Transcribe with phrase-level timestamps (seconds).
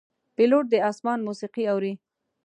[0.35, 1.93] پیلوټ د آسمان موسیقي اوري.